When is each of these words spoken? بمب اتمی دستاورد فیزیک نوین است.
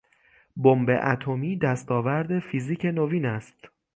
بمب 0.57 0.89
اتمی 1.03 1.57
دستاورد 1.57 2.39
فیزیک 2.39 2.85
نوین 2.85 3.25
است. 3.25 3.69